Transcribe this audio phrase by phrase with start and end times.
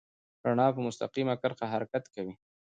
[0.47, 2.33] رڼا په مستقیمه کرښه حرکت کوي.